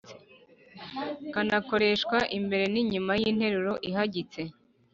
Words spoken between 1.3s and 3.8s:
kanakoreshwa imbere n‟inyuma y‟interuro